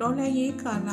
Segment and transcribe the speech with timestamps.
[0.00, 0.90] တော်လှန်ရေးကာလ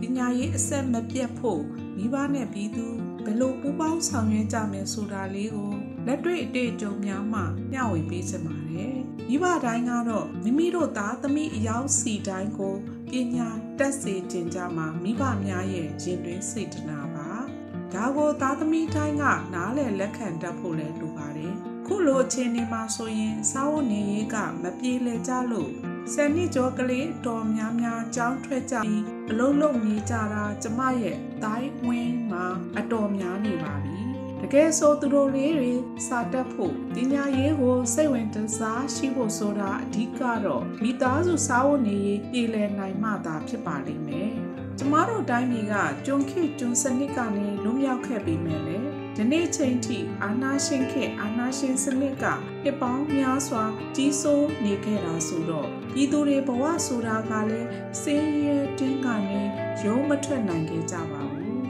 [0.00, 1.62] ပညာရေးအဆက်မပြတ်ဖို့
[1.96, 2.86] မိဘနဲ့ပြည်သူ
[3.24, 5.72] ဘယ်လိုပူးပေါင်းဆောင်ရွက်ကြမယ်ဆိုတာလေးကို
[6.06, 7.40] လက်တွေ့အတွေ့အကြုံများမှ
[7.72, 8.96] မျှဝေပေးချင်ပါတယ်။
[9.28, 12.74] မိဘတိုင်းကတော့မိမိတို့သားသမီးအယောက်စီတိုင်းကို
[13.10, 13.48] ပညာ
[13.78, 17.30] တက်စေခြင်းကြမှာမိဘများရဲ့ရင်တွင်းစေတနာပါ။
[17.94, 21.54] ဒါကိုသားသမီးတိုင်းကနားလည်လက်ခံတတ်ဖို့လည်းလိုပါတယ်။
[21.86, 25.72] ခုလိုအခြေအနေမှာဆိုရင်စာဝတ်နေရေးကမပြေလည်ကြလို့
[26.14, 32.46] ဆယ်နှစ်ကျော်ကလေးတော်များများကြောင်းထွက်ကြပြီးအလုံးလုံးနေကြတာကျမရဲ့တိုင်းဝင်းမှာ
[32.78, 33.98] အတော်များနေပါပြီ
[34.40, 35.72] တကယ်ဆိုသူတို့လေးတွေ
[36.06, 44.30] စာတက်ဖို့ပညာရေးကိုစိတ်ဝင်တစားရှိဖို့ဆိုတာအဓိကတော့မိသားစုစာဝတ်နေရေးပြည်လည်နိုင်မှသာဖြစ်ပါလိမ့်မယ်
[44.78, 45.74] ကျမတို့တိုင်းပြည်က
[46.06, 48.76] ကျွန်းခေကျွန်းစနစ်ကနေလွတ်မြောက်ခဲ့ပြီးမယ်လေ
[49.16, 52.24] ဒီနေ့ချိန်ထိအာနာရှင်ခေအာနာ ရှင်စနစ်က
[52.62, 53.64] ပြပောင်းများစွာ
[53.96, 57.68] ကြီးစိုးနေခဲ့တာဆိုတော့ပြည်သူတွေဘဝဆိုတာကလည်း
[58.02, 59.40] စင်းရဲတင်းကနေ
[59.84, 61.64] ရုံးမထွက်နိုင်ခဲ့ကြပါဘူး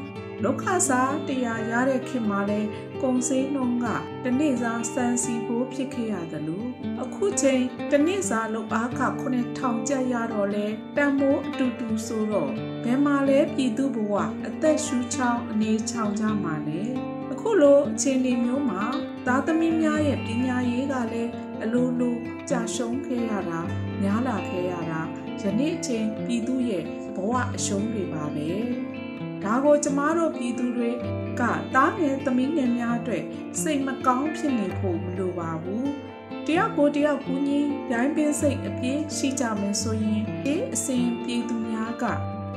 [0.44, 2.60] ဒုက္ခစားတရားရတဲ့ခင်မှာလဲ
[3.02, 3.86] ကုံစင်းနှုံးက
[4.24, 6.68] တနေ့စားစံစီဖို့ဖြစ်ခဲ့ရတယ်လို့
[7.02, 7.62] အခုချိန်
[7.92, 12.52] တနေ့စားလောက်အားခ9000ကျပ်ရတော့လဲတန်မိုးအတူတူဆိုတော့
[12.84, 14.14] ဘယ်မှာလဲပြည်သူဘဝ
[14.46, 16.80] အသက်ရှူချောင်းအနေချောင်းကြမှာလဲ
[17.32, 18.82] အခုလိုအခြေအနေမျိုးမှာ
[19.28, 21.30] သားသမီးများရဲ့ပညာရေးကလည်း
[21.62, 22.16] အလိုလို
[22.50, 23.60] ကြာရှုံးခဲ့ရတာ
[24.02, 25.00] များလာခဲ့ရတာ
[25.40, 26.84] ယနေ့အချိန်ပြည်သူရဲ့
[27.16, 28.50] ဘဝအရှုံးတွေပါပဲ
[29.44, 30.90] ဒါကိုကျမတို့ပြည်သူတွေ
[31.40, 31.42] က
[31.74, 33.24] တားငယ်သမီးငယ်များအတွက်
[33.62, 35.90] စိတ်မကောင်းဖြစ်နေဖို့မလိုပါဘူး
[36.46, 37.60] တယောက်ကိုတယောက်ကူညီ
[37.92, 42.04] ရိုင်းပင်းစိတ်အပြည့်ရှိကြမယ်ဆိုရင်ဒီအစဉ်ပြည်သူများက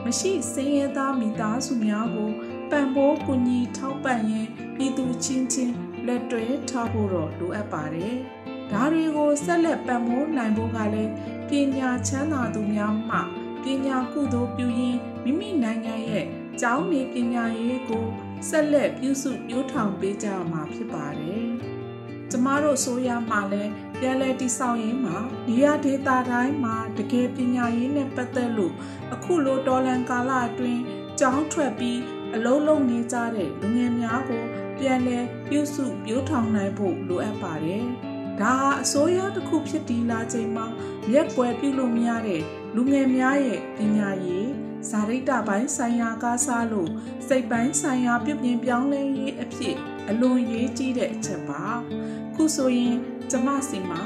[0.06, 2.32] မရှိစင်းရဲသားမိသားစုများကို
[2.72, 8.16] ပံ့ပိုးကူညီထောက်ပံ့ရင်းပြည်သူချင်းချင်း လက်တွဲထားဖို့တော့လိုအပ်ပါတယ်။
[8.72, 11.12] ဒါတွေကိုဆက်လက်ပံ့ပိုးနိုင်ဖို့ကလည်း
[11.50, 13.18] ပညာချမ်းသာသူများမှ
[13.64, 16.26] ပညာကုသိုလ်ပြုရင်းမိမိနိုင်ငံရဲ့
[16.62, 18.06] ကျောင်းနေပညာရေးကို
[18.50, 21.48] ဆက်လက်ပြုစုပြောထောင်ပေးကြမှာဖြစ်ပါတယ်။
[22.32, 23.64] ကျမတို့ဆိုရမှာလဲ
[24.00, 25.18] ပြန်လည်တည်ဆောက်ရင်းမှာ
[25.48, 28.74] နေရာဒေသတိုင်းမှာတကယ်ပညာရေးနဲ့ပတ်သက်လို့
[29.14, 30.82] အခုလိုတော်လန်ကာလအတွင်း
[31.20, 32.00] ကျောင်းထွက်ပြီး
[32.36, 34.44] အလုံးလုံးနေကြတဲ့လူငယ်များကို
[34.82, 37.86] ပြန်လည်ပြုစုပြောထောင်နိုင်ဖို့လိုအပ်ပါတယ်။
[38.42, 40.68] ဒါဟာအစိုးရတစ်ခုဖြစ်တည်လာချိန်မှာ
[41.14, 42.42] ရက်ွယ်ပြုလို့မရတဲ့
[42.76, 44.50] လူငယ်များရဲ့ပညာရေး
[44.90, 46.90] ဇာရိတပိုင်းဆိုင်ရာကားစားလို့
[47.28, 49.76] စိတ်ပိုင်းဆိုင်ရာပြုပြင်ပြောင်းလဲရေးအဖြစ်
[50.10, 51.64] အလွန်ရေးကြီးတဲ့အချက်ပါ။
[52.36, 52.96] ခုဆိုရင်
[53.32, 54.04] ကျမစီမှာ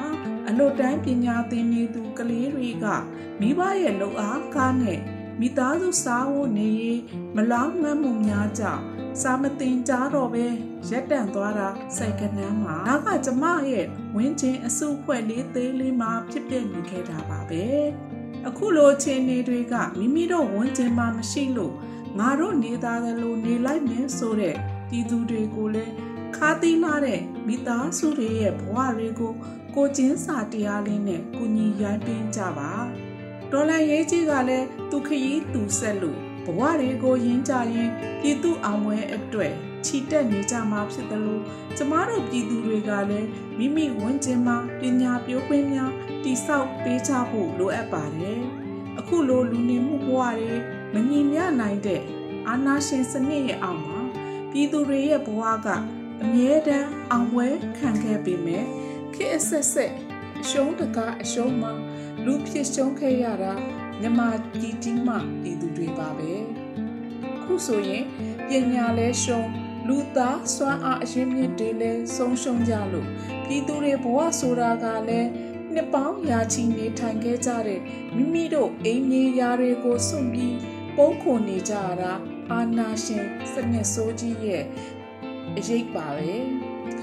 [0.48, 2.86] အလွတ်တန်းပညာသင်နေသူကလေးတွေက
[3.40, 5.00] မိဘရဲ့လုံအားကားနဲ့
[5.40, 7.02] မိသားစုစားဖို့နေရေး
[7.36, 8.84] မလောင်းငမ်းမှုများကြောင့်
[9.22, 10.46] စာမတင်ကြတော့ပဲ
[10.90, 13.86] ရက်တန့်သွားတာစိတ်ကနန်းမှာဒါကကျမရဲ့
[14.16, 17.66] ဝင်းချင်းအစုဖွဲ့လေးသေးလေးမှာဖြစ်ပြနေခဲ့တာပါပဲ
[18.48, 21.76] အခုလိုခြေနေတွေကမိမိတို့ဝင်းချင်းမှာမရှိလို့
[22.20, 24.56] ငါတို့နေသားသလိုနေလိုက်မယ်ဆိုတဲ့
[24.90, 25.94] ပြည်သူတွေကိုလည်း
[26.36, 29.34] ခါသီးလာတဲ့မိသားစုတွေရဲ့ဘဝတွေကို
[29.76, 32.72] ကိုချင်းစာတရားလေးနဲ့ကုညီရိုင်းပင်းကြပါ
[33.52, 37.90] ဒေါ်လာရေးကြီးကလည်းသူခရီးသူဆက်လို့ဘဝတွေကိုရင်းကြရင်
[38.22, 39.54] ပြည်သူအောင်ပွဲအတွက်
[39.86, 41.44] ချီတက်နေကြမှာဖြစ်တယ်လို့
[41.78, 45.92] ကျမတို့ပြည်သူတွေကလည်းမိမိဝန်ကျင်မှာပညာပြိုးခွင့်များ
[46.24, 48.42] တိဆောက်ပေးချဖို့လိုအပ်ပါတယ်။
[49.00, 50.56] အခုလိုလူနေမှုဘဝတွေ
[50.94, 52.02] မညီမျှနိုင်တဲ့
[52.48, 54.00] အာဏာရှင်စနစ်ရဲ့အောက်မှာ
[54.52, 55.68] ပြည်သူတွေရဲ့ဘဝက
[56.24, 58.64] အမြဲတမ်းအောင်ပွဲခံခဲ့ပေမဲ့
[59.14, 59.92] ခေတ်အဆက်ဆက်
[60.42, 61.74] အရှုံးတကားအရှုံးမှာ
[62.26, 63.54] လူဖြစ်ရှုံးခဲ့ရတာ
[64.02, 64.20] မြမ
[64.60, 66.32] ကြီးတီးမှပြည်သူတွေပါပဲ
[67.44, 68.04] ခုဆိုရင်
[68.48, 69.50] ပညာလဲရှုံး
[69.88, 73.08] လူသားစွမ်းအားအရင်းမြစ်တွေလဲဆုံးရှုံးကြလို့
[73.46, 75.30] ပြည်သူတွေဘဝဆိုတာကလည်း
[75.74, 77.82] နှစ်ပေါင်းရာချီနေထိုင်ခဲ့ကြတဲ့
[78.16, 80.56] မိမိတို့အိမ်မြေယာတွေကိုစွန့်ပြီး
[80.98, 82.14] ပုံခုန်နေကြတာ
[82.52, 84.64] အာနာရှင်စနစ်ဆိုးကြီးရဲ့
[85.58, 86.34] အရေးပါပဲ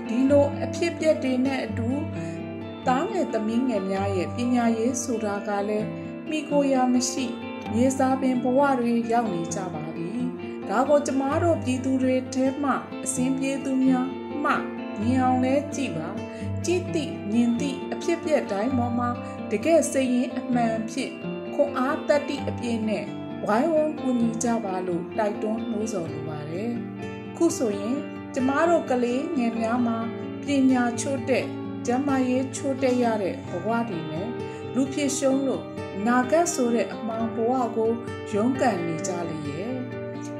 [0.09, 1.89] ဒီလိုအဖြစ်ပြက်တွေနဲ့အတူ
[2.89, 5.89] တားငယ်သမီးငယ်များရဲ့ပညာရေးဆိုတာကလည်း
[6.29, 7.27] မိကိုရာမရှိ
[7.73, 10.11] မြေစာပင်ဘဝတွေရောက်နေကြပါပြီ။
[10.69, 12.73] ဒါကိုကျမတို့ပြည်သူတွေထဲမှ
[13.05, 14.07] အစင်းပြေသူများ
[14.45, 14.53] မှ
[15.01, 16.09] မြင်အောင်လဲကြည့်ပါ။
[16.65, 19.09] ကြည့်သိမြင်သိအဖြစ်ပြက်တိုင်းပေါ်မှာ
[19.51, 21.11] တကယ်စိတ်ရင်းအမှန်ဖြစ်
[21.55, 23.05] ခွန်အားတတ္တိအပြည့်နဲ့
[23.47, 26.73] ဝိုင်းဝန်းကူညီကြပါလို့တိုက်တွန်းနှိုးဆော်လိုပါတယ်။
[27.37, 27.97] ခုဆိုရင်
[28.35, 29.99] ကျမတို့ကလေးငယ်များမှာ
[30.43, 31.47] ပညာချို့တဲ့
[31.87, 34.29] ကျမ်းမာရေးချို့တဲ့ရတဲ့ဘဝတွေနဲ့
[34.75, 35.65] လူဖြစ်ရှုံးလို့
[36.07, 37.91] နာဂတ်ဆိုတဲ့အမှန်ဘဝကို
[38.33, 39.73] ရုန်းကန်နေကြလေရဲ့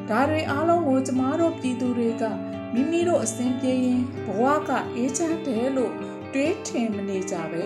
[0.09, 2.25] ဒါတွေအားလုံးကိုကျမတို့ပြည်သူတွေက
[2.73, 5.93] မိမိတို့အစဉ်ပြေရင်ဘဝကအေးချမ်းတယ်လို့
[6.33, 7.65] တွေးထင်မနေကြပဲ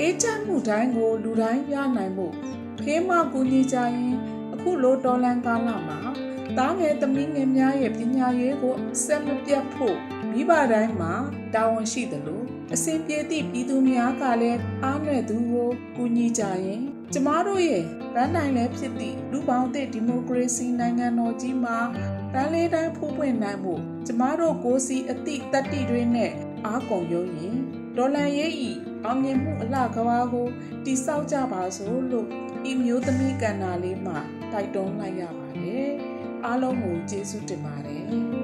[0.00, 2.34] အေးချမ်းမှုတိုင်းကိုလူတိုင်းရနိုင်ဖို့
[2.80, 4.14] ဖေးမကူညီကြရင်
[4.54, 5.98] အခုအခုလိုတော်လန်ကာလမှာ
[6.58, 9.96] တားငယ်သမီးငယ်များရဲ့ပညာရေးကိုဆက်မပြတ်ဖို့
[10.32, 11.12] မိဘတိုင်းမှာ
[11.54, 12.42] တာဝန်ရှိသလို
[12.74, 16.82] အစဉ်ပြေသည့်ပြည်သူများကလည်းအားနွယ်သူကိုကူညီကြရင်
[17.12, 17.84] ကျမတို့ရဲ့
[18.14, 21.78] ဗန်းနိုင်လည်းဖြစ်သည့်လူပေါင်းသည့်ဒီမိုကရေစီနိုင်ငံတော်ကြီးမှာ
[22.34, 23.74] တန်းလေးတိုင်းဖူးပွင့်နိုင်မှု
[24.06, 26.32] ကျမတို့ကိုစီအသည့်တတိတွေနဲ့
[26.66, 27.56] အားကုန်ရုံရင်
[27.96, 28.70] ဒေါ်လန်ရဲ့ဤ
[29.04, 30.48] အောင်မြင်မှုအလှကဘာကို
[30.84, 32.26] တိဆောက်ကြပါစို့လို့
[32.70, 34.18] ဤမျိုးသမီးကန္နာလေးမှာ
[34.52, 35.90] တိုက်တွန်းလိုက်ရပါတယ်
[36.44, 38.37] အားလုံးကိုကျေးဇူးတင်ပါတယ်